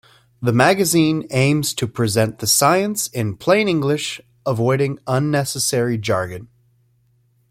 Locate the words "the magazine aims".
0.41-1.75